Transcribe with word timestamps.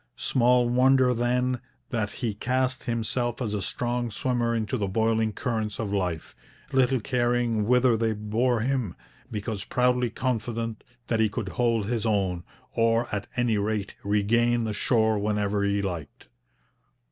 Small 0.15 0.67
wonder, 0.67 1.13
then, 1.13 1.61
that 1.91 2.09
he 2.09 2.33
cast 2.33 2.85
himself 2.85 3.39
as 3.39 3.53
a 3.53 3.61
strong 3.61 4.09
swimmer 4.09 4.55
into 4.55 4.75
the 4.75 4.87
boiling 4.87 5.31
currents 5.31 5.77
of 5.79 5.93
life, 5.93 6.35
little 6.73 6.99
caring 6.99 7.67
whither 7.67 7.95
they 7.95 8.13
bore 8.13 8.61
him, 8.61 8.95
because 9.29 9.63
proudly 9.63 10.09
confident 10.09 10.83
that 11.05 11.19
he 11.19 11.29
could 11.29 11.49
hold 11.49 11.85
his 11.85 12.03
own, 12.03 12.43
or, 12.73 13.07
at 13.13 13.27
any 13.35 13.59
rate, 13.59 13.93
regain 14.03 14.63
the 14.63 14.73
shore 14.73 15.19
whenever 15.19 15.63
he 15.63 15.83
liked. 15.83 16.29